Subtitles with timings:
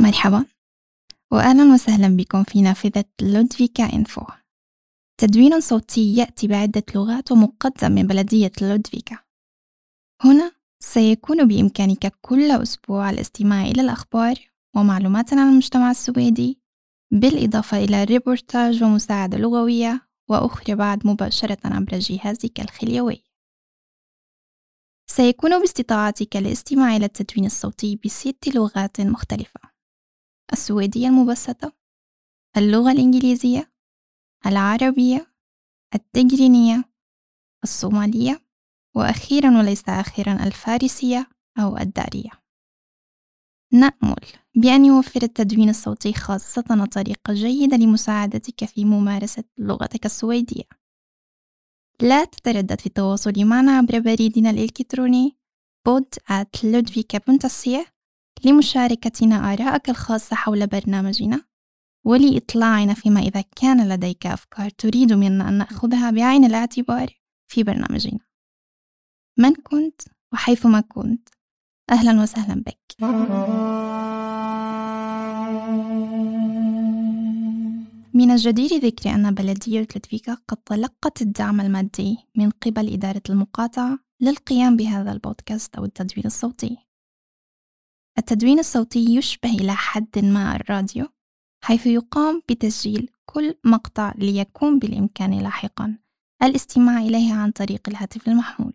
[0.00, 0.44] مرحبا
[1.30, 4.22] وأهلا وسهلا بكم في نافذة لودفيكا إنفو.
[5.20, 9.18] تدوين صوتي يأتي بعدة لغات ومقدم من بلدية لودفيكا.
[10.24, 14.34] هنا سيكون بإمكانك كل أسبوع الاستماع إلى الأخبار
[14.76, 16.58] ومعلومات عن المجتمع السويدي
[17.12, 23.24] بالإضافة إلى ريبورتاج ومساعدة لغوية وأخرى بعد مباشرة عبر جهازك الخليوي.
[25.10, 29.60] سيكون باستطاعتك الاستماع إلى التدوين الصوتي بست لغات مختلفة
[30.52, 31.72] السويدية المبسطة
[32.56, 33.72] اللغة الإنجليزية
[34.46, 35.34] العربية
[35.94, 36.84] التجرينية
[37.64, 38.40] الصومالية
[38.96, 42.30] وأخيرا وليس آخرا الفارسية أو الدارية.
[43.72, 44.20] نأمل
[44.54, 50.64] بأن يوفر التدوين الصوتي خاصة طريقة جيدة لمساعدتك في ممارسة لغتك السويدية.
[52.02, 55.38] لا تتردد في التواصل معنا عبر بريدنا الإلكتروني
[55.88, 57.86] بود@ludvika.se
[58.44, 61.44] لمشاركتنا آرائك الخاصة حول برنامجنا
[62.06, 68.20] ولإطلاعنا فيما إذا كان لديك أفكار تريد منا أن نأخذها بعين الاعتبار في برنامجنا.
[69.38, 71.28] من كنت وحيثما كنت
[71.90, 72.78] أهلا وسهلا بك.
[78.14, 84.76] من الجدير ذكر أن بلدية لتفيكا قد تلقت الدعم المادي من قبل إدارة المقاطعة للقيام
[84.76, 86.76] بهذا البودكاست أو التدوين الصوتي.
[88.18, 91.06] التدوين الصوتي يشبه إلى حد ما الراديو
[91.64, 95.98] حيث يقام بتسجيل كل مقطع ليكون بالإمكان لاحقا
[96.42, 98.72] الاستماع إليه عن طريق الهاتف المحمول.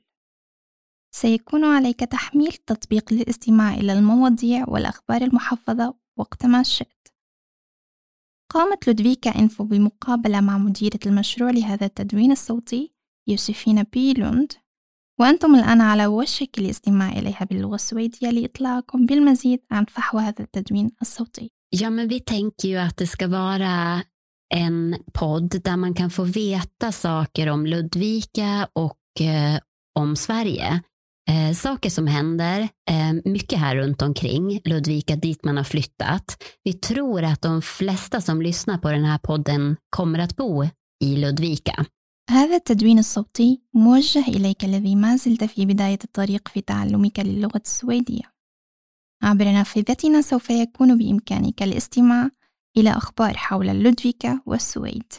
[1.15, 7.07] سيكون عليك تحميل تطبيق للاستماع إلى المواضيع والأخبار المحفظة وقتما شئت
[8.49, 12.93] قامت لودفيكا إنفو بمقابلة مع مديرة المشروع لهذا التدوين الصوتي
[13.27, 14.53] يوسفين بيلوند
[15.19, 21.49] وأنتم الآن على وشك الاستماع إليها باللغة السويدية لإطلاعكم بالمزيد عن فحوى هذا التدوين الصوتي.
[21.75, 24.03] Ja, men vi tänker ju att det ska vara
[24.53, 29.59] en podd där man kan få veta saker om Ludvika och eh,
[29.99, 30.81] om Sverige.
[31.29, 36.43] Eh, saker som händer, eh, mycket här runt omkring Ludvika dit man har flyttat.
[36.63, 40.63] Vi tror att de flesta som lyssnar på den här podden kommer att bo
[41.03, 41.85] i Ludvika.
[42.29, 48.33] هذا التدوين الصوتي موجه إليك الذي ما زلت في بداية الطريق في تعلمك للغة السويدية.
[49.23, 52.29] عبر نافذتنا سوف يكون بإمكانك الاستماع
[52.77, 55.13] إلى أخبار حول لودفيكا والسويد.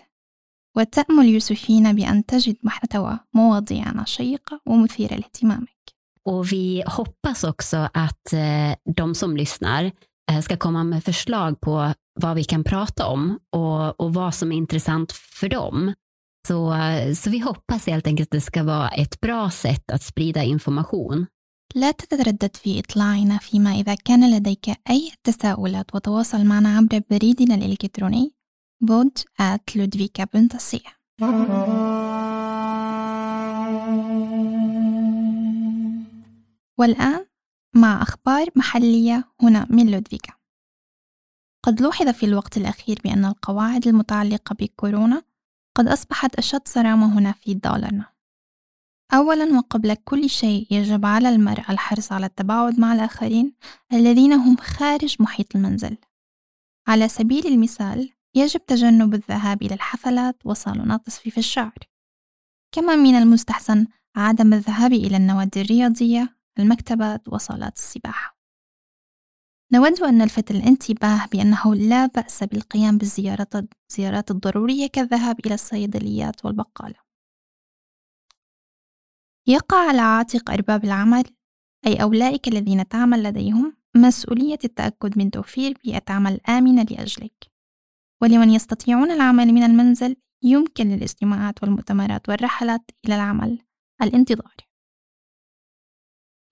[0.77, 5.94] وتأمل يوسفين بأن تجد محتوى مواضيعنا شيقة ومثيرة لاهتمامك.
[6.26, 9.92] Och vi hoppas också att eh, de som lyssnar
[10.32, 14.52] eh, ska komma med förslag på vad vi kan prata om och, och vad som
[14.52, 15.94] är intressant för dem.
[16.48, 16.76] Så,
[17.16, 21.26] så vi hoppas helt enkelt att det ska vara ett bra sätt att sprida information.
[21.76, 28.34] لا تتردد في إطلاعنا فيما إذا كان لديك أي تساؤلات وتواصل معنا عبر بريدنا الإلكتروني
[28.82, 30.80] بود@ludvika.se
[36.79, 37.27] والآن
[37.77, 40.33] مع أخبار محلية هنا من لودفيكا.
[41.65, 45.23] قد لوحظ في الوقت الأخير بأن القواعد المتعلقة بكورونا
[45.77, 48.15] قد أصبحت أشد صرامة هنا في دولارنا
[49.15, 53.53] أولا وقبل كل شيء يجب على المرء الحرص على التباعد مع الآخرين
[53.93, 55.97] الذين هم خارج محيط المنزل.
[56.89, 61.79] على سبيل المثال يجب تجنب الذهاب إلى الحفلات وصالونات تصفيف الشعر.
[62.75, 63.87] كما من المستحسن
[64.17, 68.35] عدم الذهاب إلى النوادي الرياضية المكتبات وصالات السباحة
[69.73, 73.53] نود أن نلفت الانتباه بأنه لا بأس بالقيام بالزيارات
[73.91, 76.95] الزيارات الضرورية كالذهاب إلى الصيدليات والبقالة.
[79.47, 81.25] يقع على عاتق أرباب العمل
[81.87, 87.51] أي أولئك الذين تعمل لديهم مسؤولية التأكد من توفير بيئة عمل آمنة لأجلك.
[88.23, 93.59] ولمن يستطيعون العمل من المنزل يمكن للاجتماعات والمؤتمرات والرحلات إلى العمل
[94.03, 94.57] الانتظار.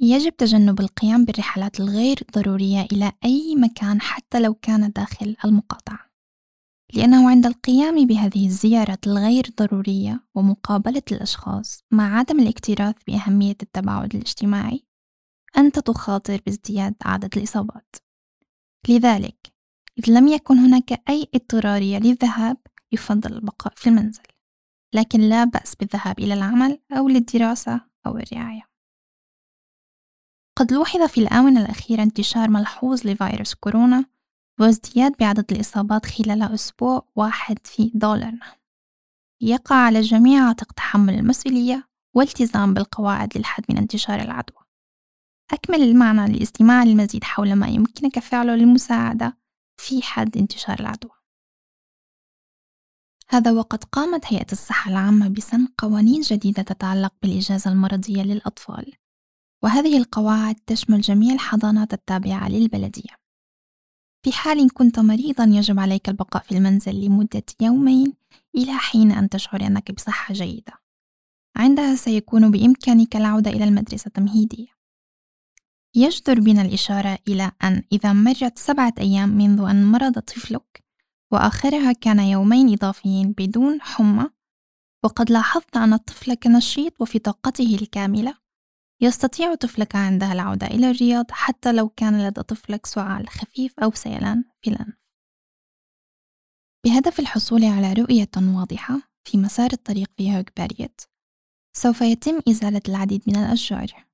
[0.02, 6.12] يجب تجنب القيام بالرحلات الغير ضرورية إلى أي مكان حتى لو كان داخل المقاطعة
[6.94, 14.84] لأنه عند القيام بهذه الزيارات الغير ضرورية ومقابلة الأشخاص مع عدم الاكتراث بأهمية التباعد الاجتماعي
[15.58, 17.96] أنت تخاطر بازدياد عدد الإصابات.
[18.88, 19.52] لذلك
[19.98, 22.56] إذ لم يكن هناك أي اضطرارية للذهاب
[22.92, 24.22] يفضل البقاء في المنزل.
[24.94, 28.71] لكن لا بأس بالذهاب إلى العمل أو للدراسة أو الرعاية.
[30.58, 34.04] قد لوحظ في الآونة الأخيرة انتشار ملحوظ لفيروس كورونا
[34.60, 38.56] وازدياد بعدد الإصابات خلال أسبوع واحد في دولارنا.
[39.40, 44.62] يقع على الجميع عاتق تحمل المسؤولية والتزام بالقواعد للحد من انتشار العدوى.
[45.52, 49.38] أكمل المعنى للاستماع للمزيد حول ما يمكنك فعله للمساعدة
[49.76, 51.12] في حد انتشار العدوى.
[53.28, 59.01] هذا وقد قامت هيئة الصحة العامة بسن قوانين جديدة تتعلق بالإجازة المرضية للأطفال.
[59.64, 63.16] وهذه القواعد تشمل جميع الحضانات التابعة للبلدية.
[64.24, 68.12] في حال كنت مريضا يجب عليك البقاء في المنزل لمدة يومين
[68.56, 70.82] إلى حين أن تشعر أنك بصحة جيدة.
[71.56, 74.66] عندها سيكون بإمكانك العودة إلى المدرسة تمهيدية
[75.94, 80.84] يجدر بنا الإشارة إلى أن إذا مرت سبعة أيام منذ أن مرض طفلك
[81.32, 84.30] وآخرها كان يومين إضافيين بدون حمى
[85.04, 88.34] وقد لاحظت أن طفلك نشيط وفي طاقته الكاملة
[89.02, 94.44] يستطيع طفلك عندها العودة إلى الرياض حتى لو كان لدى طفلك سعال خفيف أو سيلان
[94.60, 94.94] في الأنف
[96.86, 101.00] بهدف الحصول على رؤية واضحة في مسار الطريق في هوك باريت
[101.76, 104.06] سوف يتم إزالة العديد من الأشجار.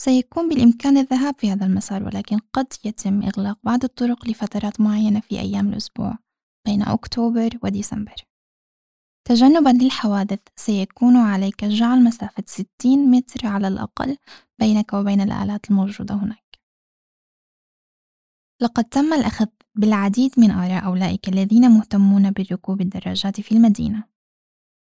[0.00, 5.40] سيكون بالإمكان الذهاب في هذا المسار ولكن قد يتم إغلاق بعض الطرق لفترات معينة في
[5.40, 6.18] أيام الأسبوع
[6.66, 8.27] بين أكتوبر وديسمبر.
[9.28, 12.66] تجنبا للحوادث سيكون عليك جعل مسافة 60
[13.10, 14.16] متر على الأقل
[14.58, 16.58] بينك وبين الآلات الموجودة هناك.
[18.62, 24.04] لقد تم الأخذ بالعديد من آراء أولئك الذين مهتمون بركوب الدراجات في المدينة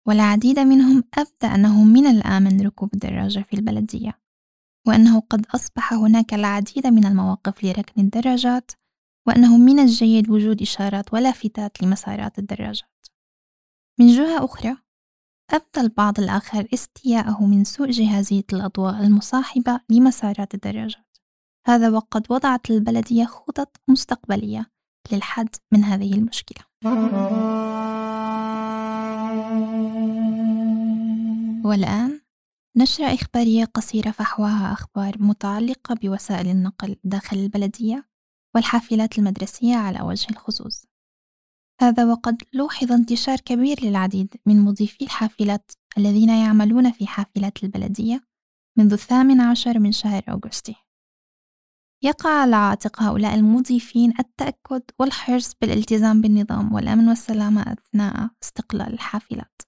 [0.06, 4.18] والعديد منهم أبدى أنه من الآمن ركوب الدراجة في البلدية
[4.86, 8.70] وأنه قد أصبح هناك العديد من المواقف لركن الدراجات
[9.26, 12.95] وأنه من الجيد وجود إشارات ولافتات لمسارات الدراجات
[13.98, 14.76] من جهة أخرى
[15.50, 21.18] أبدى البعض الآخر استياءه من سوء جهازية الأضواء المصاحبة لمسارات الدراجات.
[21.66, 24.70] هذا وقد وضعت البلدية خطط مستقبلية
[25.12, 26.64] للحد من هذه المشكلة.
[31.64, 32.20] والآن
[32.76, 38.08] نشرة إخبارية قصيرة فحواها أخبار متعلقة بوسائل النقل داخل البلدية
[38.54, 40.86] والحافلات المدرسية على وجه الخصوص.
[41.80, 48.26] هذا وقد لوحظ انتشار كبير للعديد من مضيفي الحافلات الذين يعملون في حافلات البلدية
[48.78, 50.74] منذ الثامن عشر من شهر أغسطس.
[52.04, 59.62] يقع على عاتق هؤلاء المضيفين التأكد والحرص بالالتزام بالنظام والأمن والسلامة أثناء استقلال الحافلات.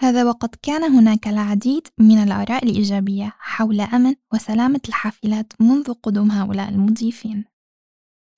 [0.00, 6.68] هذا وقد كان هناك العديد من الآراء الإيجابية حول أمن وسلامة الحافلات منذ قدوم هؤلاء
[6.68, 7.44] المضيفين.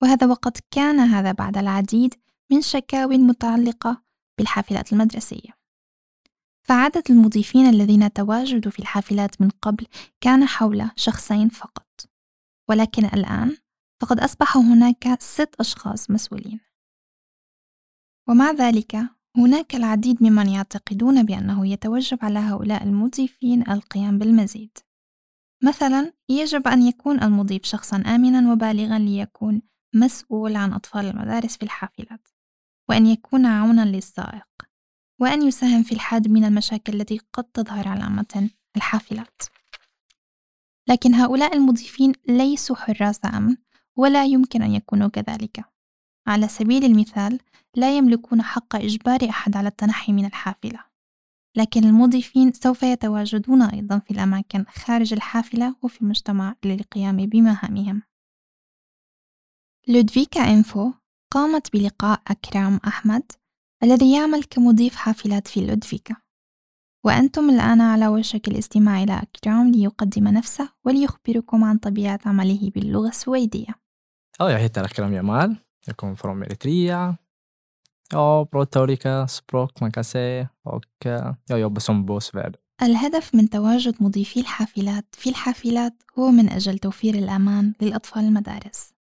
[0.01, 2.13] وهذا وقد كان هذا بعد العديد
[2.51, 4.03] من شكاوي متعلقة
[4.37, 5.59] بالحافلات المدرسية.
[6.61, 9.87] فعدد المضيفين الذين تواجدوا في الحافلات من قبل
[10.21, 12.09] كان حول شخصين فقط.
[12.69, 13.57] ولكن الآن
[14.01, 16.59] فقد أصبح هناك ست أشخاص مسؤولين.
[18.27, 18.95] ومع ذلك
[19.37, 24.77] هناك العديد ممن يعتقدون بأنه يتوجب على هؤلاء المضيفين القيام بالمزيد.
[25.63, 29.61] مثلا يجب أن يكون المضيف شخصا آمنا وبالغا ليكون
[29.93, 32.27] مسؤول عن أطفال المدارس في الحافلات
[32.89, 34.47] وأن يكون عونا للسائق
[35.19, 39.41] وأن يساهم في الحد من المشاكل التي قد تظهر على متن الحافلات.
[40.89, 43.57] لكن هؤلاء المضيفين ليسوا حراس أمن
[43.95, 45.65] ولا يمكن أن يكونوا كذلك.
[46.27, 47.39] على سبيل المثال
[47.75, 50.83] لا يملكون حق إجبار أحد على التنحي من الحافلة.
[51.55, 58.01] لكن المضيفين سوف يتواجدون أيضا في الأماكن خارج الحافلة وفي المجتمع للقيام بمهامهم.
[59.89, 60.91] لودفيكا إنفو
[61.31, 63.31] قامت بلقاء أكرام أحمد
[63.83, 66.15] الذي يعمل كمضيف حافلات في لودفيكا
[67.05, 73.75] وأنتم الآن على وشك الاستماع إلى أكرام ليقدم نفسه وليخبركم عن طبيعة عمله باللغة السويدية.
[74.39, 75.55] Ja, jag heter Akram Jamal.
[75.85, 77.17] Jag kommer från Eritrea.
[78.11, 81.05] Ja, pratar olika språk man kan säga och
[81.45, 82.55] jag jobbar som bussvärd.
[82.81, 88.98] الهدف من تواجد مضيفي الحافلات في الحافلات هو من أجل توفير الأمان للأطفال المدارس.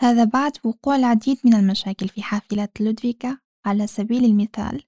[0.00, 4.82] هذا بعد وقوع العديد من المشاكل في حافلات لودفيكا على سبيل المثال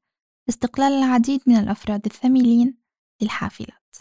[0.49, 2.79] استقلال العديد من الأفراد الثميلين
[3.23, 3.97] للحافلات.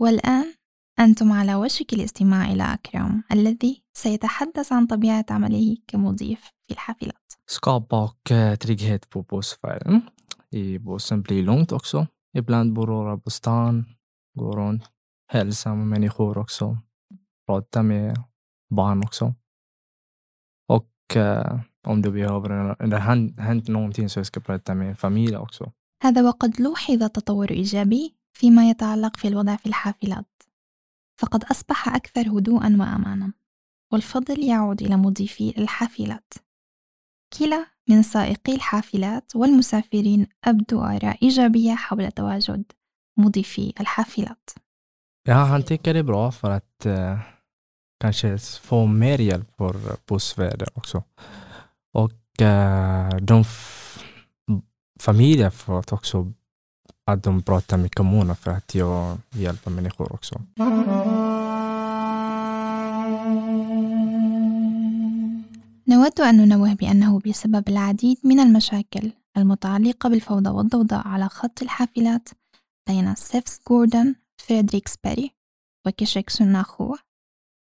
[0.00, 0.54] والآن
[0.98, 7.32] أنتم على وشك الاستماع إلى أكرم الذي سيتحدث عن طبيعة عمله كمضيف في الحافلات.
[7.46, 10.02] Skapa och eh, trygghet på bussfärden.
[10.50, 12.06] I bussen blir lugnt också.
[12.36, 13.84] Ibland bor några på stan,
[14.38, 14.82] går runt,
[15.32, 16.78] hälsar med människor också,
[17.46, 18.16] pratar med
[18.70, 19.34] barn också.
[21.14, 22.98] Och om det behöver eller
[23.40, 25.72] hänt någonting så jag ska prata med familjen också.
[26.02, 30.42] هذا وقد لوحظ تطور إيجابي فيما يتعلق في الوضع في الحافلات
[31.20, 33.32] فقد أصبح أكثر هدوءا وأمانا
[33.92, 36.34] والفضل يعود إلى مضيفي الحافلات
[37.38, 42.64] كلا من سائقي الحافلات والمسافرين أبدوا آراء إيجابية حول تواجد
[43.18, 44.50] مضيفي الحافلات.
[45.28, 46.86] Ja, han tycker det är bra för att
[48.00, 49.74] kanske få mer hjälp för
[50.08, 51.02] bussväder också.
[51.92, 53.44] Och eh, de
[55.00, 56.32] familjer får också
[57.06, 60.40] att de pratar med kommunen för att jag hjälper människor också.
[65.88, 72.28] نود أن ننوه بأنه بسبب العديد من المشاكل المتعلقة بالفوضى والضوضاء على خط الحافلات
[72.88, 75.30] بين سيفس جوردن فريدريكس بيري
[75.86, 76.96] وكشك سناخو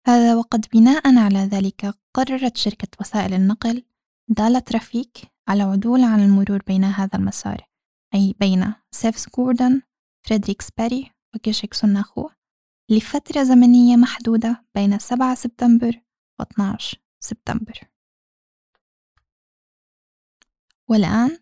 [0.06, 3.82] هذا وقد بناء على ذلك قررت شركة وسائل النقل
[4.28, 7.68] دالا ترافيك على عدول عن المرور بين هذا المسار
[8.14, 9.82] أي بين سيفس جوردن
[10.26, 12.28] فريدريكس بيري وكشك سناخو
[12.90, 16.00] لفترة زمنية محدودة بين 7 سبتمبر
[16.40, 17.80] و 12 سبتمبر.
[20.88, 21.38] والآن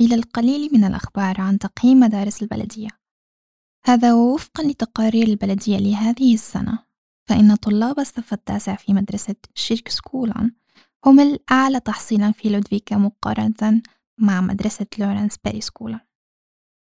[0.00, 2.88] إلى القليل من الأخبار عن تقييم مدارس البلدية.
[3.86, 6.83] هذا ووفقا لتقارير البلدية لهذه السنة.
[7.28, 10.52] فإن طلاب الصف التاسع في مدرسة شيرك سكولان
[11.06, 13.82] هم الأعلى تحصيلا في لودفيكا مقارنة
[14.18, 16.00] مع مدرسة لورنس بيري سكولان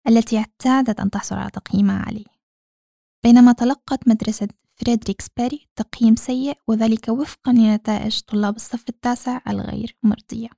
[0.09, 2.25] التي اعتادت أن تحصل على تقييم عالي.
[3.25, 10.49] بينما تلقت مدرسة فريدريكس بيري تقييم سيء وذلك وفقا لنتائج طلاب الصف التاسع الغير مرضية.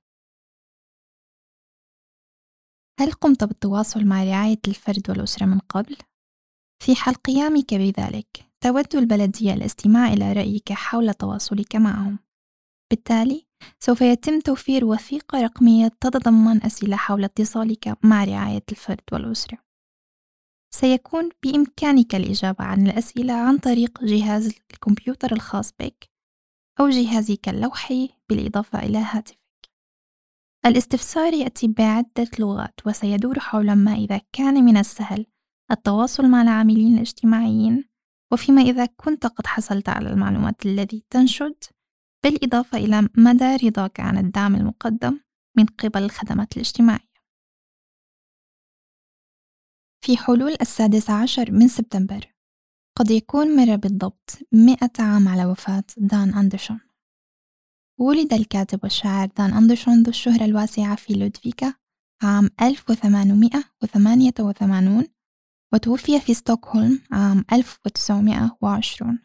[2.99, 5.97] هل قمت بالتواصل مع رعاية الفرد والأسرة من قبل؟
[6.83, 8.52] في حال قيامك بذلك.
[8.63, 12.19] تود البلدية الاستماع إلى رأيك حول تواصلك معهم.
[12.91, 13.45] بالتالي
[13.79, 19.57] سوف يتم توفير وثيقة رقمية تتضمن أسئلة حول اتصالك مع رعاية الفرد والأسرة.
[20.75, 26.09] سيكون بإمكانك الإجابة عن الأسئلة عن طريق جهاز الكمبيوتر الخاص بك
[26.79, 29.39] أو جهازك اللوحي بالإضافة إلى هاتفك.
[30.65, 35.25] الاستفسار يأتي بعدة لغات وسيدور حول ما إذا كان من السهل
[35.71, 37.92] التواصل مع العاملين الاجتماعيين
[38.33, 41.63] وفيما إذا كنت قد حصلت على المعلومات الذي تنشد
[42.23, 45.19] بالإضافة إلى مدى رضاك عن الدعم المقدم
[45.57, 47.13] من قبل الخدمات الاجتماعية.
[50.03, 52.33] في حلول السادس عشر من سبتمبر
[52.97, 56.79] قد يكون مر بالضبط مئة عام على وفاة دان أندرسون.
[57.99, 61.73] ولد الكاتب والشاعر دان أندرسون ذو الشهرة الواسعة في لودفيكا
[62.23, 65.12] عام 1888
[65.73, 69.19] وتوفي في ستوكهولم عام 1920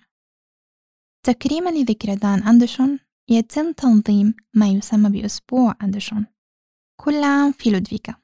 [1.26, 2.99] تكريما لذكرى دان أندرسون
[3.31, 6.26] يتم تنظيم ما يسمى بأسبوع أندرسون.
[7.00, 8.14] كل عام في لودفيكا.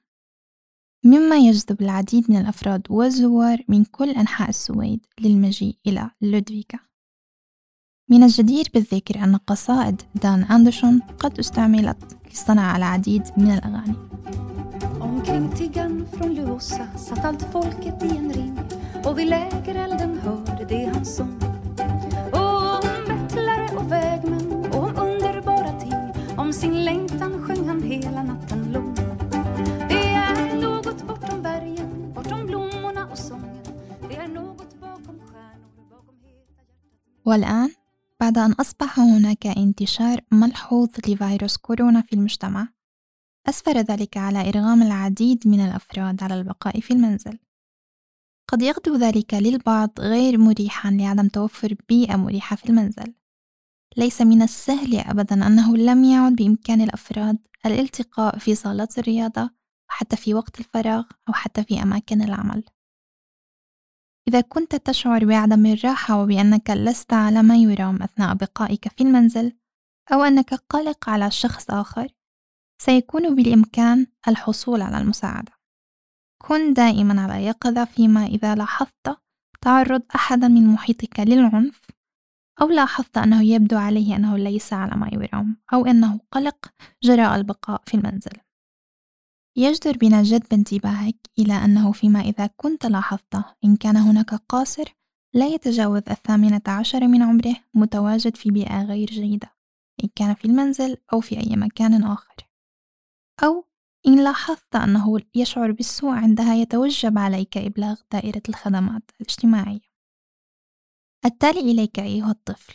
[1.04, 6.78] مما يجذب العديد من الأفراد والزوار من كل أنحاء السويد للمجيء إلى لودفيكا.
[8.10, 13.96] من الجدير بالذكر أن قصائد دان أندرسون قد استعملت لصنع العديد من الأغاني.
[16.03, 18.59] Omkring tiggan från Luossa satt allt folket i en ring
[19.05, 21.39] och vid lägerelden hörde de hans sång.
[22.31, 28.23] Och om bettlare och vägmän och om underbara ting om sin längtan sjöng han hela
[28.23, 28.95] natten lång.
[29.89, 33.63] Det är något bortom bergen, bortom blommorna och sången.
[34.09, 37.25] Det är något bakom stjärnor, bakom heta hjärtat.
[37.25, 37.71] والآن
[38.19, 42.67] بعد أن أصبح هناك انتشار ملحوظ لفيروس كورونا في المجتمع
[43.48, 47.38] أسفر ذلك على إرغام العديد من الأفراد على البقاء في المنزل.
[48.48, 53.14] قد يغدو ذلك للبعض غير مريحا لعدم توفر بيئة مريحة في المنزل.
[53.96, 59.50] ليس من السهل أبدا أنه لم يعد بإمكان الأفراد الالتقاء في صالات الرياضة
[59.88, 62.64] وحتى في وقت الفراغ أو حتى في أماكن العمل.
[64.28, 69.52] إذا كنت تشعر بعدم الراحة وبأنك لست على ما يرام أثناء بقائك في المنزل
[70.12, 72.08] أو أنك قلق على شخص آخر
[72.84, 75.52] سيكون بالإمكان الحصول على المساعدة.
[76.42, 79.18] كن دائما على يقظة فيما إذا لاحظت
[79.60, 81.80] تعرض أحدا من محيطك للعنف
[82.62, 86.72] أو لاحظت أنه يبدو عليه أنه ليس على ما يرام أو أنه قلق
[87.02, 88.32] جراء البقاء في المنزل.
[89.56, 94.84] يجدر بنا جذب انتباهك إلى أنه فيما إذا كنت لاحظت إن كان هناك قاصر
[95.34, 99.50] لا يتجاوز الثامنة عشر من عمره متواجد في بيئة غير جيدة
[100.04, 102.53] إن كان في المنزل أو في أي مكان آخر.
[103.42, 103.64] أو
[104.06, 109.94] إن لاحظت أنه يشعر بالسوء عندها يتوجب عليك إبلاغ دائرة الخدمات الاجتماعية
[111.24, 112.74] التالي إليك أيها الطفل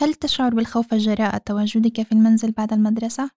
[0.00, 3.30] هل تشعر بالخوف جراء تواجدك في المنزل بعد المدرسة؟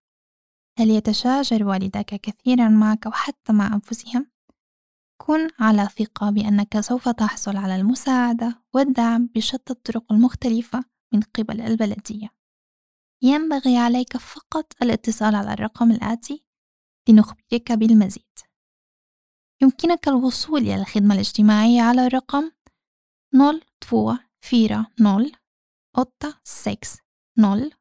[0.80, 4.32] هل يتشاجر والداك كثيرا معك وحتى مع أنفسهم؟
[5.22, 12.30] كن على ثقة بأنك سوف تحصل على المساعدة والدعم بشتى الطرق المختلفة من قبل البلدية
[13.24, 16.46] ينبغي عليك فقط الاتصال على الرقم الآتي
[17.10, 18.40] لنخبرك بالمزيد.
[19.62, 22.52] يمكنك الوصول إلى الخدمة الاجتماعية على الرقم
[23.34, 25.32] 0240
[25.96, 27.72] 8600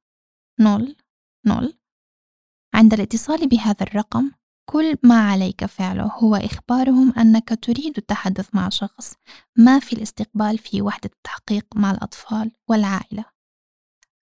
[2.74, 4.30] عند الاتصال بهذا الرقم
[4.70, 9.14] كل ما عليك فعله هو إخبارهم أنك تريد التحدث مع شخص
[9.58, 13.24] ما في الاستقبال في وحدة التحقيق مع الأطفال والعائلة.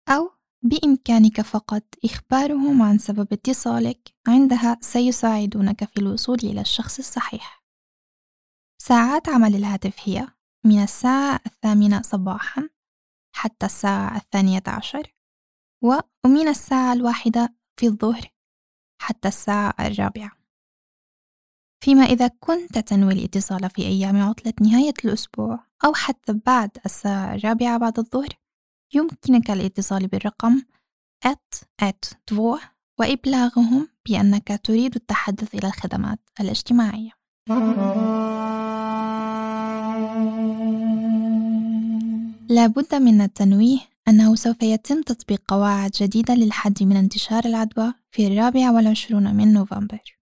[0.08, 7.64] أو بإمكانك فقط إخبارهم عن سبب اتصالك عندها سيساعدونك في الوصول إلى الشخص الصحيح.
[8.82, 10.28] ساعات عمل الهاتف هي
[10.64, 12.68] من الساعة الثامنة صباحا
[13.36, 15.14] حتى الساعة الثانية عشر
[15.82, 18.32] ومن الساعة الواحدة في الظهر
[19.02, 20.30] حتى الساعة الرابعة.
[21.84, 27.78] فيما إذا كنت تنوي الاتصال في أيام عطلة نهاية الأسبوع أو حتى بعد الساعة الرابعة
[27.78, 28.45] بعد الظهر
[28.94, 30.62] يمكنك الاتصال بالرقم
[31.26, 32.14] at at
[32.98, 37.10] وإبلاغهم بأنك تريد التحدث إلى الخدمات الاجتماعية.
[42.48, 43.78] لا بد من التنويه
[44.08, 50.18] أنه سوف يتم تطبيق قواعد جديدة للحد من انتشار العدوى في الرابع والعشرون من نوفمبر.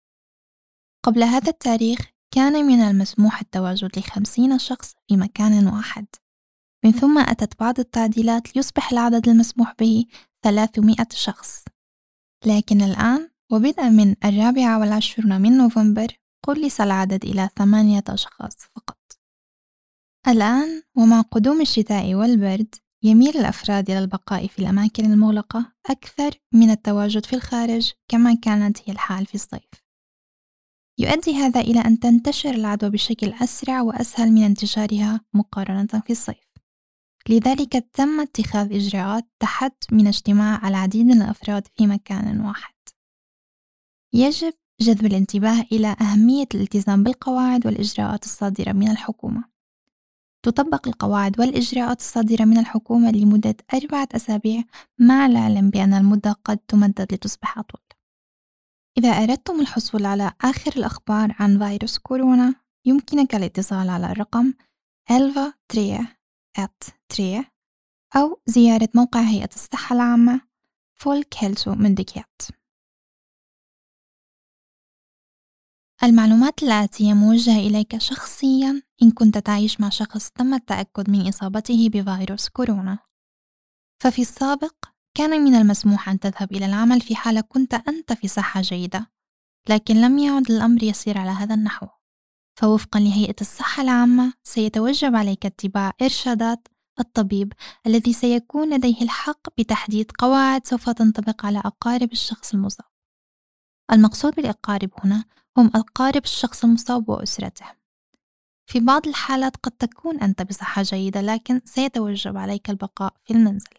[1.04, 1.98] قبل هذا التاريخ
[2.30, 6.06] كان من المسموح التواجد لخمسين شخص في مكان واحد.
[6.84, 10.04] من ثم أتت بعض التعديلات ليصبح العدد المسموح به
[10.42, 11.64] 300 شخص.
[12.46, 16.06] لكن الآن وبدءا من الرابعة والعشرون من نوفمبر
[16.42, 18.98] قلص العدد إلى ثمانية أشخاص فقط.
[20.28, 27.26] الآن ومع قدوم الشتاء والبرد يميل الأفراد إلى البقاء في الأماكن المغلقة أكثر من التواجد
[27.26, 29.84] في الخارج كما كانت هي الحال في الصيف.
[30.98, 36.53] يؤدي هذا إلى أن تنتشر العدوى بشكل أسرع وأسهل من انتشارها مقارنة في الصيف.
[37.28, 42.74] لذلك تم اتخاذ إجراءات تحد من اجتماع العديد من الأفراد في مكان واحد.
[44.12, 49.44] يجب جذب الانتباه إلى أهمية الالتزام بالقواعد والإجراءات الصادرة من الحكومة.
[50.44, 54.62] تطبق القواعد والإجراءات الصادرة من الحكومة لمدة أربعة أسابيع
[54.98, 57.82] مع العلم بأن المدة قد تمدد لتصبح أطول.
[58.98, 64.54] إذا أردتم الحصول على آخر الأخبار عن فيروس كورونا يمكنك الاتصال على الرقم
[65.10, 65.52] 11
[67.08, 67.44] 3
[68.16, 70.40] أو زيارة موقع هيئة الصحة العامة
[71.66, 72.42] مندكيات
[76.02, 82.48] المعلومات الآتية موجهة إليك شخصيا إن كنت تعيش مع شخص تم التأكد من إصابته بفيروس
[82.48, 82.98] كورونا.
[84.02, 84.74] ففي السابق
[85.16, 89.10] كان من المسموح أن تذهب إلى العمل في حالة كنت أنت في صحة جيدة
[89.68, 91.86] لكن لم يعد الأمر يسير على هذا النحو.
[92.56, 96.68] فوفقا لهيئة الصحة العامة سيتوجب عليك اتباع إرشادات
[97.00, 97.52] الطبيب
[97.86, 102.86] الذي سيكون لديه الحق بتحديد قواعد سوف تنطبق على أقارب الشخص المصاب.
[103.92, 105.24] المقصود بالأقارب هنا
[105.56, 107.66] هم أقارب الشخص المصاب وأسرته.
[108.66, 113.74] في بعض الحالات قد تكون أنت بصحة جيدة لكن سيتوجب عليك البقاء في المنزل.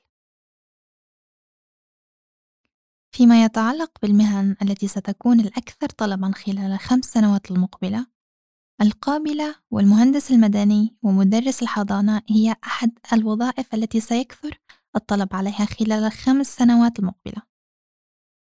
[3.12, 8.08] فيما يتعلق بالمهن التي ستكون الأكثر طلبًا خلال الخمس سنوات المقبلة،
[8.82, 14.60] القابلة والمهندس المدني ومدرس الحضانة هي أحد الوظائف التي سيكثر
[14.96, 17.42] الطلب عليها خلال الخمس سنوات المقبلة.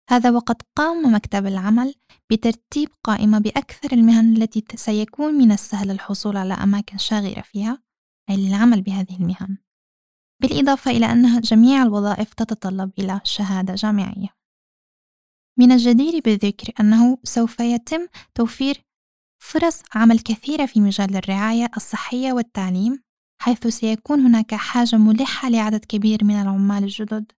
[0.10, 1.96] هذا وقد قام مكتب العمل
[2.32, 7.84] بترتيب قائمة بأكثر المهن التي سيكون من السهل الحصول على أماكن شاغرة فيها
[8.30, 9.58] أي للعمل بهذه المهن
[10.42, 14.30] بالإضافة إلى أنها جميع الوظائف تتطلب إلى شهادة جامعية
[15.60, 18.89] من الجدير بالذكر أنه سوف يتم توفير
[19.42, 23.04] فرص عمل كثيرة في مجال الرعاية الصحية والتعليم
[23.42, 27.32] حيث سيكون هناك حاجة ملحة لعدد كبير من العمال الجدد.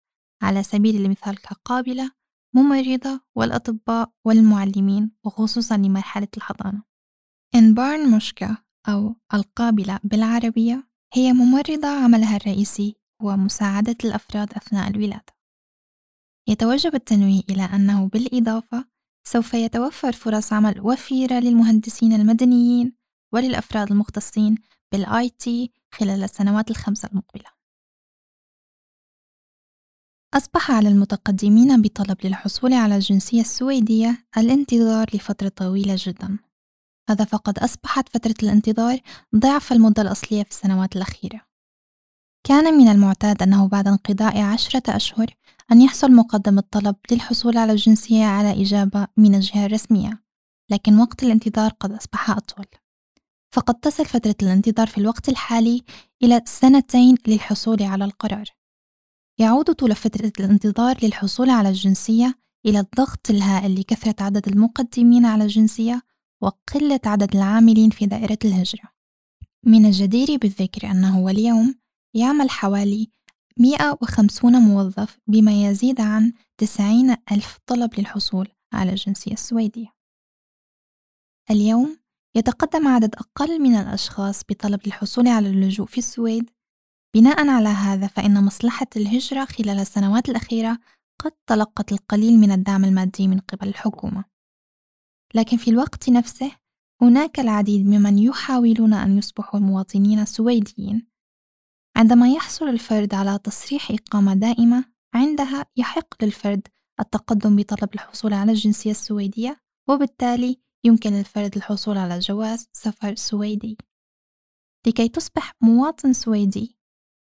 [0.44, 2.12] على سبيل المثال كقابلة
[2.56, 6.84] ممرضة والأطباء والمعلمين وخصوصا لمرحلة الحضانة.
[7.56, 8.58] en barnmorska
[8.90, 15.34] أو القابلة بالعربية هي ممرضة عملها الرئيسي هو مساعدة الأفراد أثناء الولادة.
[16.48, 18.86] يتوجب التنويه إلى أنه بالإضافة
[19.24, 22.94] سوف يتوفر فرص عمل وفيرة للمهندسين المدنيين
[23.34, 24.56] وللأفراد المختصين
[24.92, 27.46] بال IT خلال السنوات الخمسة المقبلة.
[30.34, 36.40] أصبح على المتقدمين بطلب للحصول على الجنسية السويدية الانتظار لفترة طويلة جدا.
[37.10, 39.00] هذا فقد أصبحت فترة الانتظار
[39.36, 41.42] ضعف المدة الأصلية في السنوات الأخيرة.
[42.44, 45.36] كان من المعتاد أنه بعد انقضاء عشرة أشهر
[45.72, 50.24] أن يحصل مقدم الطلب للحصول على الجنسية على إجابة من الجهة الرسمية
[50.72, 52.66] لكن وقت الانتظار قد أصبح أطول.
[53.54, 55.84] فقد تصل فترة الانتظار في الوقت الحالي
[56.24, 58.46] إلى سنتين للحصول على القرار.
[59.40, 66.02] يعود طول فترة الانتظار للحصول على الجنسية إلى الضغط الهائل لكثرة عدد المقدمين على الجنسية
[66.42, 68.92] وقلة عدد العاملين في دائرة الهجرة.
[69.66, 71.76] من الجدير بالذكر أنه واليوم
[72.14, 73.10] يعمل حوالي
[73.62, 79.88] 150 موظف بما يزيد عن 90 ألف طلب للحصول على الجنسية السويدية.
[81.52, 82.00] اليوم
[82.36, 86.50] يتقدم عدد أقل من الأشخاص بطلب الحصول على اللجوء في السويد.
[87.16, 90.80] بناء على هذا فإن مصلحة الهجرة خلال السنوات الأخيرة
[91.22, 94.26] قد تلقت القليل من الدعم المادي من قبل الحكومة.
[95.36, 96.52] لكن في الوقت نفسه
[97.02, 101.11] هناك العديد ممن يحاولون أن يصبحوا مواطنين سويديين
[101.98, 106.68] عندما يحصل الفرد على تصريح إقامة دائمة عندها يحق للفرد
[107.00, 113.78] التقدم بطلب الحصول على الجنسية السويدية وبالتالي يمكن للفرد الحصول على جواز سفر سويدي.
[114.88, 116.78] لكي تصبح مواطن سويدي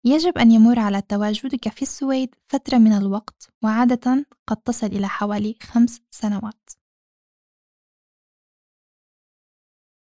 [0.05, 5.55] يجب أن يمر على تواجدك في السويد فترة من الوقت وعادة قد تصل إلى حوالي
[5.63, 6.71] خمس سنوات.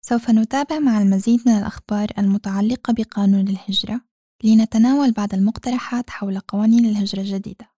[0.05, 4.10] سوف نتابع مع المزيد من الأخبار المتعلقة بقانون الهجرة.
[4.43, 7.71] لنتناول بعض المقترحات حول قوانين الهجرة الجديدة.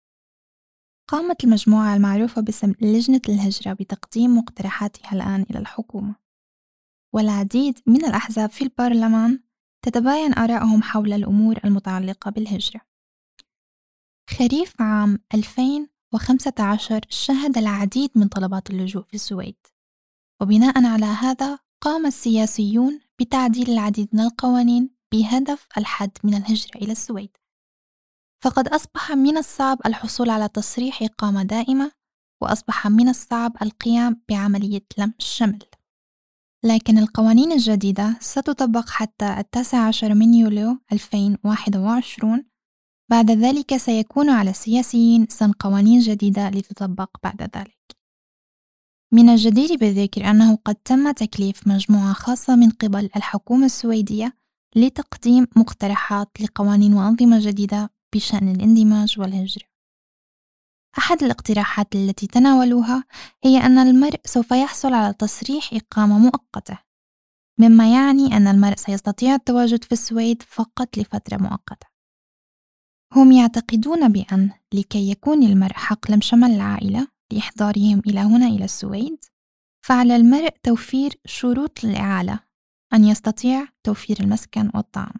[1.07, 6.15] قامت المجموعة المعروفة باسم لجنة الهجرة بتقديم مقترحاتها الآن إلى الحكومة.
[7.13, 9.39] والعديد من الأحزاب في البرلمان
[9.85, 12.81] تتباين آرائهم حول الأمور المتعلقة بالهجرة.
[14.29, 19.57] خريف عام 2015 شهد العديد من طلبات اللجوء في السويد.
[20.41, 27.37] وبناء على هذا قام السياسيون بتعديل العديد من القوانين بهدف الحد من الهجرة إلى السويد.
[28.43, 31.91] فقد أصبح من الصعب الحصول على تصريح إقامة دائمة
[32.41, 35.59] وأصبح من الصعب القيام بعملية لم الشمل.
[36.65, 42.45] لكن القوانين الجديدة ستطبق حتى التاسع عشر من يوليو 2021
[43.11, 47.97] بعد ذلك سيكون على السياسيين سن قوانين جديدة لتطبق بعد ذلك.
[49.13, 54.42] من الجدير بالذكر أنه قد تم تكليف مجموعة خاصة من قبل الحكومة السويدية
[54.75, 59.65] لتقديم مقترحات لقوانين وأنظمة جديدة بشأن الاندماج والهجرة.
[60.97, 63.03] أحد الاقتراحات التي تناولوها
[63.43, 66.79] هي أن المرء سوف يحصل على تصريح إقامة مؤقتة،
[67.59, 71.87] مما يعني أن المرء سيستطيع التواجد في السويد فقط لفترة مؤقتة.
[73.15, 79.25] هم يعتقدون بأن لكي يكون المرء حق شمل العائلة لإحضارهم إلى هنا إلى السويد،
[79.85, 82.39] فعلى المرء توفير شروط الإعالة
[82.93, 85.13] أن يستطيع توفير المسكن والطعام.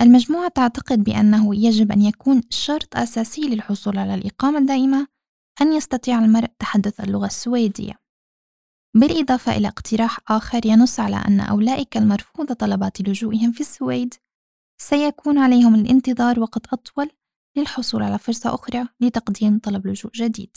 [0.00, 5.06] المجموعة تعتقد بأنه يجب أن يكون شرط أساسي للحصول على الإقامة الدائمة
[5.60, 8.02] أن يستطيع المرء تحدث اللغة السويدية
[8.96, 14.14] بالإضافة إلى اقتراح آخر ينص على أن أولئك المرفوض طلبات لجوئهم في السويد
[14.80, 17.10] سيكون عليهم الانتظار وقت أطول
[17.56, 20.56] للحصول على فرصة أخرى لتقديم طلب لجوء جديد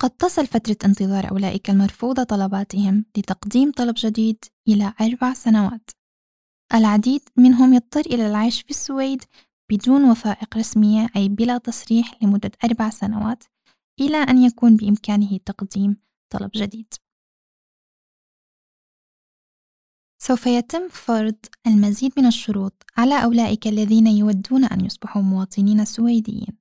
[0.00, 5.90] قد تصل فترة انتظار أولئك المرفوض طلباتهم لتقديم طلب جديد إلى أربع سنوات
[6.74, 9.24] العديد منهم يضطر إلى العيش في السويد
[9.72, 13.44] بدون وثائق رسمية أي بلا تصريح لمدة أربع سنوات
[14.00, 15.96] إلى أن يكون بإمكانه تقديم
[16.32, 16.94] طلب جديد.
[20.22, 21.36] سوف يتم فرض
[21.66, 26.58] المزيد من الشروط على أولئك الذين يودون أن يصبحوا مواطنين سويديين.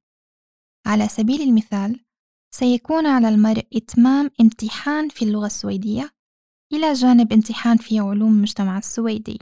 [0.85, 2.05] على سبيل المثال،
[2.51, 6.09] سيكون على المرء إتمام امتحان في اللغة السويدية
[6.73, 9.39] إلى جانب امتحان في علوم المجتمع السويدي.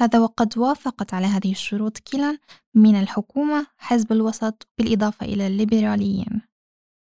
[0.00, 2.38] هذا وقد وافقت على هذه الشروط كلا
[2.74, 6.40] من الحكومة حزب الوسط بالإضافة إلى الليبراليين.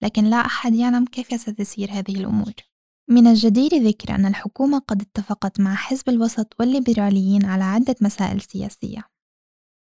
[0.03, 2.53] لكن لا أحد يعلم كيف ستسير هذه الأمور.
[3.09, 9.03] من الجدير ذكر أن الحكومة قد اتفقت مع حزب الوسط والليبراليين على عدة مسائل سياسية.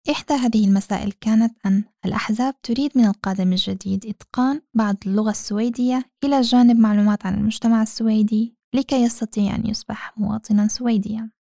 [0.10, 6.42] إحدى هذه المسائل كانت أن الأحزاب تريد من القادم الجديد إتقان بعض اللغة السويدية إلى
[6.42, 11.32] جانب معلومات عن المجتمع السويدي لكي يستطيع أن يصبح مواطنا سويديا.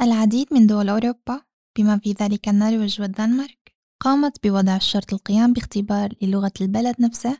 [0.00, 1.42] العديد من دول أوروبا
[1.78, 7.38] بما في ذلك النرويج والدنمارك قامت بوضع شرط القيام باختبار للغة البلد نفسه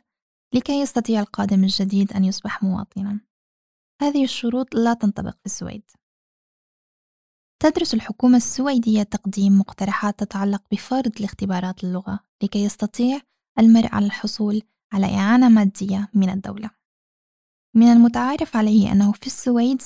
[0.53, 3.19] لكي يستطيع القادم الجديد أن يصبح مواطنا.
[4.01, 5.83] هذه الشروط لا تنطبق في السويد.
[7.59, 13.21] تدرس الحكومة السويدية تقديم مقترحات تتعلق بفرض الاختبارات اللغة لكي يستطيع
[13.59, 14.61] المرء على الحصول
[14.93, 16.69] على إعانة مادية من الدولة
[17.75, 19.81] من المتعارف عليه أنه في السويد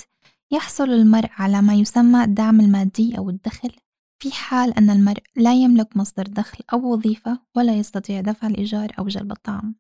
[0.51, 3.71] يحصل المرء على ما يسمى الدعم المادي أو الدخل
[4.21, 9.07] في حال أن المرء لا يملك مصدر دخل أو وظيفة ولا يستطيع دفع الإيجار أو
[9.07, 9.75] جلب الطعام.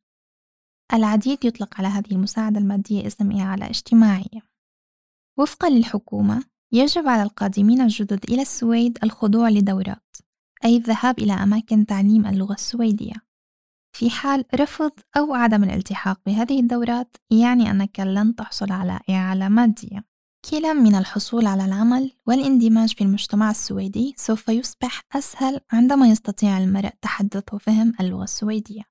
[0.93, 4.41] العديد يطلق على هذه المساعدة المادية اسم إعالة اجتماعية.
[5.39, 10.17] وفقا للحكومة، يجب على القادمين الجدد إلى السويد الخضوع لدورات.
[10.65, 13.13] أي الذهاب إلى أماكن تعليم اللغة السويدية.
[13.97, 20.05] في حال رفض أو عدم الالتحاق بهذه الدورات يعني أنك لن تحصل على إعالة مادية.
[20.51, 26.91] كلا من الحصول على العمل والاندماج في المجتمع السويدي سوف يصبح أسهل عندما يستطيع المرء
[27.01, 28.81] تحدث وفهم اللغة السويدية.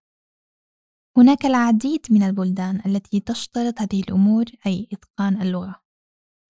[1.17, 5.88] هناك العديد من البلدان التي تشترط هذه الأمور أي إتقان اللغة.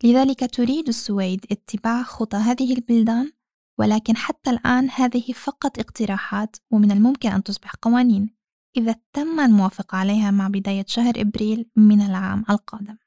[0.05, 3.33] لذلك تريد السويد اتباع خطى هذه البلدان
[3.79, 8.31] ولكن حتى الآن هذه فقط اقتراحات ومن الممكن أن تصبح قوانين.
[8.77, 12.99] إذا تم الموافقة عليها مع بداية شهر إبريل من العام القادم.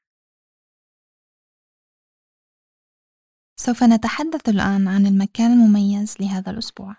[3.60, 6.96] سوف نتحدث الآن عن المكان المميز لهذا الأسبوع.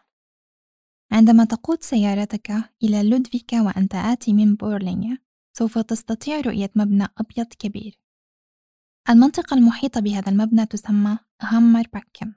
[1.12, 2.51] عندما تقود سيارتك
[2.84, 5.17] إلى لودفيكا وأنت آتي من بورلينيا
[5.58, 8.02] سوف تستطيع رؤية مبنى أبيض كبير.
[9.09, 12.33] المنطقة المحيطة بهذا المبنى تسمى هامر باكن.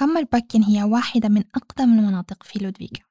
[0.00, 3.02] هامر باكن هي واحدة من أقدم المناطق في لودفيكا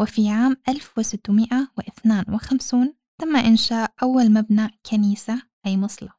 [0.00, 6.10] وفي عام 1652 تم إنشاء أول مبنى كنيسة أي مصلى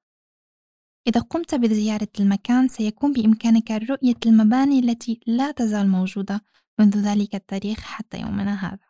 [1.08, 6.42] إذا قمت بزيارة المكان سيكون بإمكانك رؤية المباني التي لا تزال موجودة
[6.80, 8.88] منذ ذلك التاريخ حتى يومنا هذا.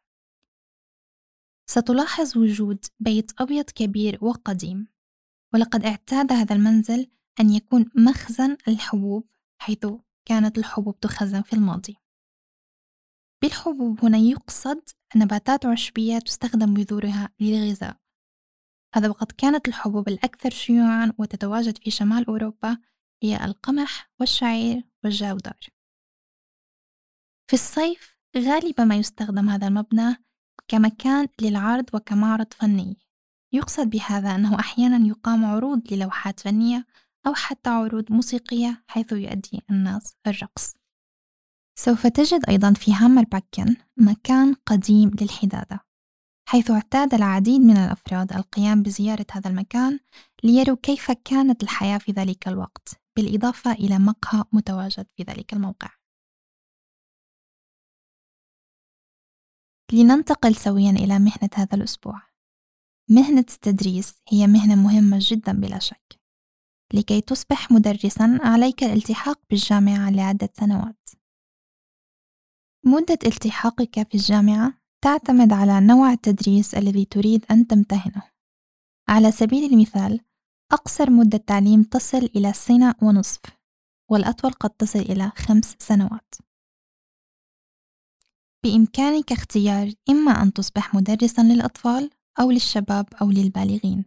[1.69, 4.87] ستلاحظ وجود بيت أبيض كبير وقديم.
[5.53, 9.29] ولقد اعتاد هذا المنزل أن يكون مخزن الحبوب
[9.61, 9.85] حيث
[10.25, 11.97] كانت الحبوب تخزن في الماضي.
[13.41, 17.97] بالحبوب هنا يقصد نباتات عشبية تستخدم بذورها للغذاء.
[18.95, 22.77] هذا وقد كانت الحبوب الأكثر شيوعا وتتواجد في شمال أوروبا
[23.23, 25.59] هي القمح والشعير والجودار
[27.47, 30.15] في الصيف غالبا ما يستخدم هذا المبنى
[30.67, 32.97] كمكان للعرض وكمعرض فني.
[33.53, 36.85] يقصد بهذا أنه أحيانا يقام عروض للوحات فنية
[37.27, 40.73] أو حتى عروض موسيقية حيث يؤدي الناس الرقص.
[41.79, 45.87] سوف تجد أيضا في هامر باكن مكان قديم للحدادة
[46.49, 49.99] حيث اعتاد العديد من الأفراد القيام بزيارة هذا المكان
[50.43, 55.89] ليروا كيف كانت الحياة في ذلك الوقت بالإضافة إلى مقهى متواجد في ذلك الموقع.
[59.93, 62.26] لننتقل سويا إلى مهنة هذا الأسبوع.
[63.09, 66.19] مهنة التدريس هي مهنة مهمة جدا بلا شك.
[66.93, 71.09] لكي تصبح مدرسا عليك الالتحاق بالجامعة لعدة سنوات.
[72.85, 78.23] مدة التحاقك في الجامعة تعتمد على نوع التدريس الذي تريد أن تمتهنه.
[79.09, 80.19] على سبيل المثال
[80.71, 83.41] أقصر مدة تعليم تصل إلى سنة ونصف
[84.11, 86.35] والأطول قد تصل إلى خمس سنوات.
[88.63, 94.05] بإمكانك اختيار إما أن تصبح مدرسا للأطفال أو للشباب أو للبالغين.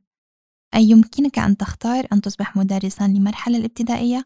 [0.74, 4.24] أي يمكنك أن تختار أن تصبح مدرسا للمرحلة الابتدائية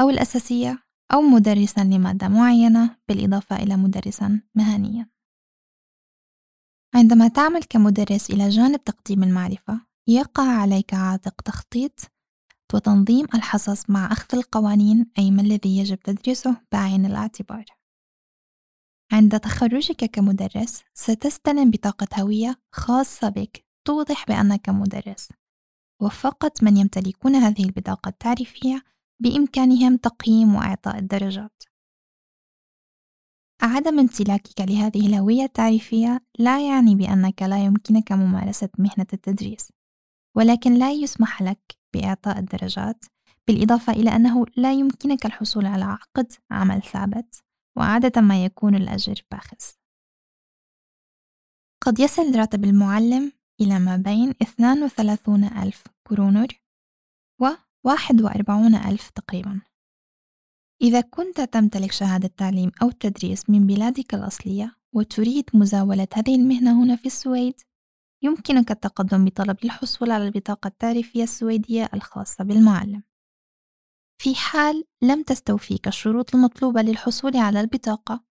[0.00, 0.78] أو الأساسية
[1.12, 5.10] أو مدرسا لمادة معينة بالإضافة إلى مدرسا مهنيا.
[6.94, 12.00] عندما تعمل كمدرس إلى جانب تقديم المعرفة يقع عليك عاتق تخطيط
[12.74, 17.64] وتنظيم الحصص مع أخذ القوانين أي ما الذي يجب تدريسه بعين الاعتبار.
[19.20, 25.28] عند تخرجك كمدرس ستستلم بطاقة هوية خاصة بك توضح بأنك مدرس.
[26.02, 28.82] وفقط من يمتلكون هذه البطاقة التعريفية
[29.22, 31.62] بإمكانهم تقييم وإعطاء الدرجات.
[33.62, 39.72] عدم امتلاكك لهذه الهوية التعريفية لا يعني بأنك لا يمكنك ممارسة مهنة التدريس
[40.36, 43.04] ولكن لا يسمح لك بإعطاء الدرجات
[43.48, 47.49] بالإضافة إلى أنه لا يمكنك الحصول على عقد عمل ثابت.
[47.76, 49.80] وعادة ما يكون الأجر باخس
[51.82, 56.62] قد يصل راتب المعلم إلى ما بين 32 ألف كرونر
[57.40, 57.48] و
[57.84, 59.60] 41 ألف تقريبا.
[60.82, 66.96] إذا كنت تمتلك شهادة تعليم أو تدريس من بلادك الأصلية وتريد مزاولة هذه المهنة هنا
[66.96, 67.60] في السويد
[68.22, 73.02] يمكنك التقدم بطلب للحصول على البطاقة التعريفية السويدية الخاصة بالمعلم.
[74.20, 78.24] في حال لم تستوفيك الشروط المطلوبة للحصول على البطاقة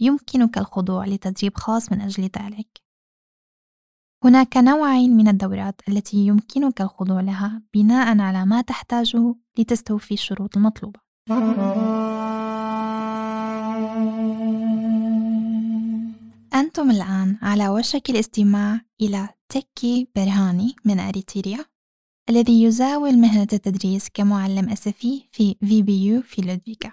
[0.00, 2.82] يمكنك الخضوع لتدريب خاص من أجل ذلك
[4.24, 11.00] هناك نوعين من الدورات التي يمكنك الخضوع لها بناء على ما تحتاجه لتستوفي الشروط المطلوبة.
[16.54, 21.64] أنتم الآن على وشك الاستماع إلى تكي برهاني من أريتريا
[22.29, 26.91] الذي يزاول مهنة التدريس كمعلم أسفي في في بي يو في لودفيكا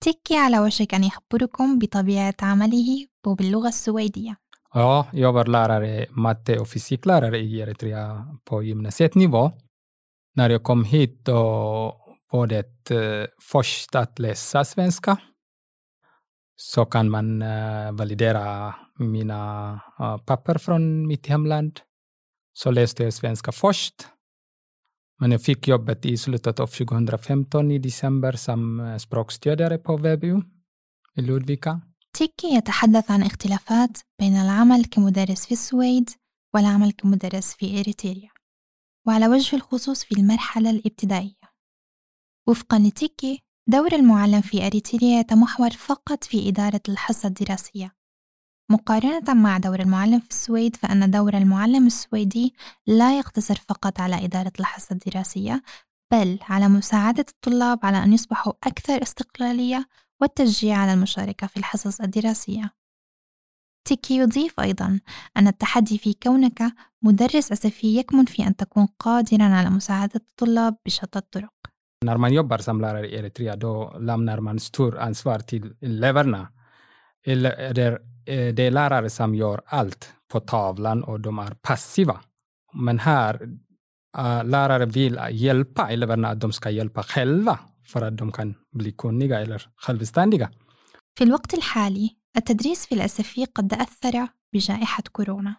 [0.00, 4.36] تكي على وشك أن يخبركم بطبيعة عمله وباللغة السويدية
[4.74, 9.52] Ja, jag var lärare, matte och fysiklärare i Eritrea på gymnasietnivå.
[10.34, 11.40] När jag kom hit då
[12.30, 12.90] var det
[13.40, 15.18] först att läsa svenska.
[16.56, 21.80] så kan man uh, validera mina uh, papper från mitt hemland.
[22.52, 23.94] Så läste jag svenska först.
[25.19, 30.41] Men jag fick jobbet i slutet av 2015 i december som uh, språkstödjare på VBU
[31.15, 31.81] i Ludvika.
[32.13, 36.09] تيكي يتحدث عن اختلافات بين العمل كمدرس في السويد
[36.53, 38.29] والعمل كمدرس في إريتريا
[39.07, 41.53] وعلى وجه الخصوص في المرحلة الابتدائية
[42.47, 47.96] وفقا لتيكي دور المعلم في أريتريا يتمحور فقط في إدارة الحصة الدراسية
[48.69, 52.53] مقارنة مع دور المعلم في السويد فإن دور المعلم السويدي
[52.87, 55.63] لا يقتصر فقط على إدارة الحصة الدراسية
[56.11, 59.87] بل على مساعدة الطلاب على أن يصبحوا أكثر استقلالية
[60.21, 62.73] والتشجيع على المشاركة في الحصص الدراسية.
[63.87, 64.99] تيكي يضيف أيضا
[65.37, 66.63] أن التحدي في كونك
[67.01, 71.53] مدرس أسفي يكمن في أن تكون قادرا على مساعدة الطلاب بشتى الطرق.
[72.05, 76.51] När man jobbar som lärare i Eritrea då lämnar man stor ansvar till eleverna.
[77.23, 82.21] Eller, det är lärare som gör allt på tavlan och de är passiva.
[82.73, 83.49] Men här,
[84.43, 89.39] lärare vill hjälpa eleverna att de ska hjälpa själva för att de kan bli kunniga
[89.39, 90.49] eller självständiga.
[91.17, 95.55] في الوقت الحالي التدريس في الأسفي قد تأثر بجائحة كورونا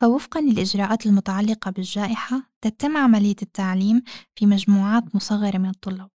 [0.00, 4.02] فوفقا للإجراءات المتعلقة بالجائحة تتم عملية التعليم
[4.34, 6.10] في مجموعات مصغرة من الطلاب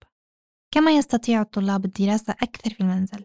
[0.71, 3.25] كما يستطيع الطلاب الدراسة أكثر في المنزل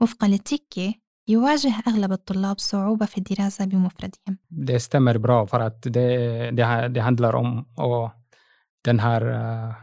[0.00, 6.51] وفقا لتيكي يواجه أغلب الطلاب صعوبة في الدراسة بمفردهم Det stämmer bra för att det,
[6.51, 8.11] det, det handlar om och
[8.85, 9.73] den här uh,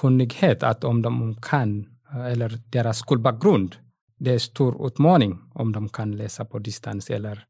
[0.00, 1.86] kunnighet att om de kan,
[2.28, 3.76] eller deras skolbakgrund,
[4.18, 7.44] det är stor utmaning om de kan läsa på distans eller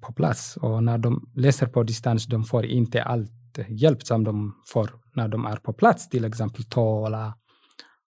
[0.00, 0.56] på plats.
[0.56, 5.28] Och när de läser på distans, de får inte allt hjälp som de får när
[5.28, 7.34] de är på plats, till exempel tala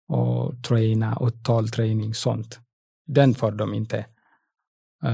[0.07, 2.59] och träna, uttalträning, sånt.
[3.06, 4.06] Den får de inte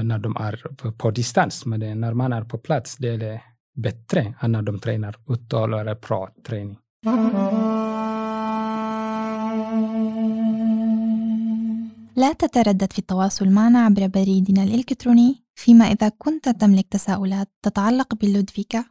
[0.03, 0.55] när de är
[0.91, 1.65] på distans.
[1.65, 3.41] Men när man är på plats, det är
[3.75, 6.77] bättre än när de tränar uttal eller pratträning.
[12.15, 18.85] لا تتردد في التواصل معنا عبر بريدنا الإلكتروني فيما إذا كنت تملك تساؤلات تتعلق باللودفيكا،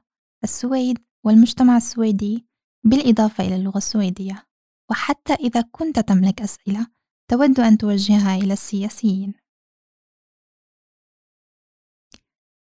[0.45, 2.47] السويد والمجتمع السويدي
[2.85, 4.47] بالإضافة إلى اللغة السويدية
[4.91, 6.87] وحتى إذا كنت تملك أسئلة
[7.31, 9.35] تود أن توجهها إلى السياسيين.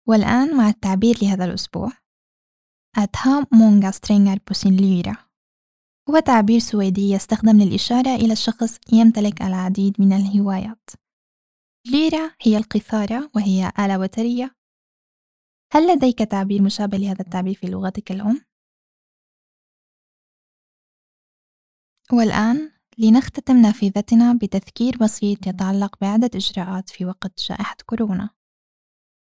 [0.08, 1.92] والآن مع التعبير لهذا الأسبوع
[3.92, 5.28] strängar på sin lyra
[6.10, 10.90] هو تعبير سويدي يستخدم للإشارة إلى الشخص يمتلك العديد من الهوايات.
[11.86, 14.56] ليرة هي القيثارة وهي آلة وترية.
[15.74, 18.46] هل لديك تعبير مشابه لهذا التعبير في لغتك الأم؟
[22.14, 28.30] والآن لنختتم نافذتنا بتذكير بسيط يتعلق بعدة إجراءات في وقت جائحة كورونا.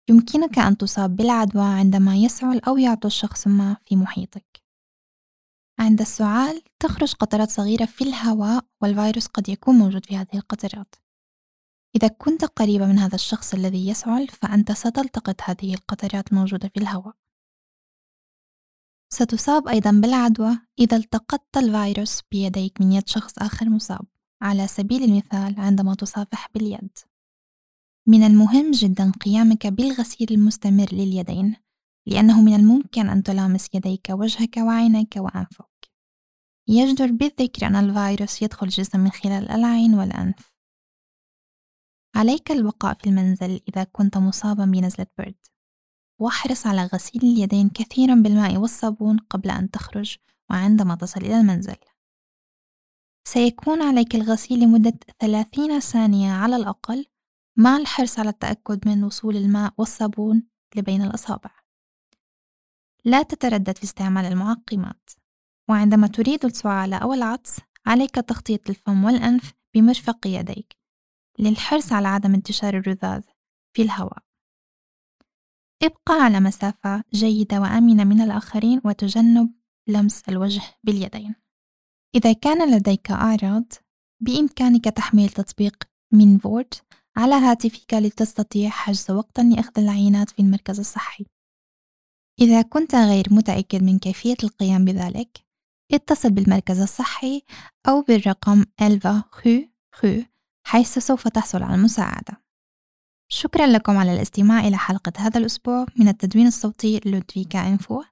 [0.09, 4.63] يمكنك أن تصاب بالعدوى عندما يسعل أو يعطس شخص ما في محيطك.
[5.79, 10.95] عند السعال تخرج قطرات صغيرة في الهواء والفيروس قد يكون موجود في هذه القطرات.
[11.95, 17.20] إذا كنت قريبة من هذا الشخص الذي يسعل فأنت ستلتقط هذه القطرات الموجودة في الهواء.
[19.13, 24.05] ستصاب أيضا بالعدوى إذا التقطت الفيروس بيديك من يد شخص آخر مصاب
[24.41, 26.97] على سبيل المثال عندما تصافح باليد.
[28.07, 31.55] من المهم جدا قيامك بالغسيل المستمر لليدين
[32.07, 35.91] لأنه من الممكن أن تلامس يديك وجهك وعينيك وأنفك.
[36.67, 40.51] يجدر بالذكر أن الفيروس يدخل الجسم من خلال العين والأنف.
[42.15, 45.35] عليك البقاء في المنزل إذا كنت مصابا بنزلة برد.
[46.21, 50.17] واحرص على غسيل اليدين كثيرا بالماء والصابون قبل أن تخرج
[50.49, 51.75] وعندما تصل إلى المنزل.
[53.27, 57.05] سيكون عليك الغسيل لمدة 30 ثانية على الأقل
[57.57, 60.43] مع الحرص على التأكد من وصول الماء والصابون
[60.75, 61.51] لبين الأصابع
[63.05, 65.09] لا تتردد في استعمال المعقمات.
[65.69, 70.77] وعندما تريد السعال أو العطس عليك تغطية الفم والأنف بمرفق يديك
[71.39, 73.21] للحرص على عدم انتشار الرذاذ
[73.73, 74.30] في الهواء.
[75.83, 79.49] ابقى على مسافة جيدة وآمنة من الآخرين وتجنب
[79.87, 81.35] لمس الوجه باليدين.
[82.15, 83.73] إذا كان لديك أعراض
[84.19, 86.83] بإمكانك تحميل تطبيق من فورت
[87.17, 91.25] على هاتفك لتستطيع حجز وقتا لأخذ العينات في المركز الصحي.
[92.41, 95.45] إذا كنت غير متأكد من كيفية القيام بذلك
[95.93, 97.41] اتصل بالمركز الصحي
[97.87, 99.59] أو بالرقم ألفا خو
[99.95, 100.21] خو
[100.67, 102.40] حيث سوف تحصل على المساعدة.
[103.33, 108.03] شكرا لكم على الاستماع إلى حلقة هذا الأسبوع من التدوين الصوتي لودفيكا إنفو.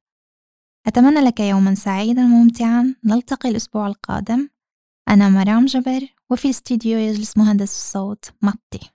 [0.87, 2.95] أتمنى لك يوما سعيدا وممتعا.
[3.05, 4.49] نلتقي الأسبوع القادم.
[5.09, 8.91] أنا مرام جبر وفي الاستديو يجلس مهندس الصوت ماتي